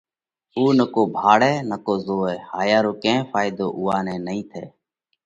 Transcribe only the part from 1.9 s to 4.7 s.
زوئہ، هايا رو ڪئين ڦائيڌو اُوئون نئہ نئين ٿئہ۔